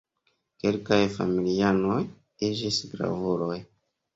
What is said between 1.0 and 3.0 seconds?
familianoj iĝis